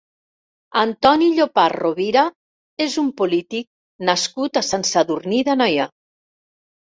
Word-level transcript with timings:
Antoni 0.83 1.27
Llopart 1.39 1.77
Rovira 1.81 2.23
és 2.85 2.95
un 3.03 3.11
polític 3.21 3.69
nascut 4.11 4.59
a 4.63 4.65
Sant 4.71 4.87
Sadurní 4.95 5.45
d'Anoia. 5.51 5.87